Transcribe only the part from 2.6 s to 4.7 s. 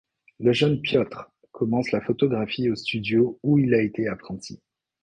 au studio où il a été apprenti.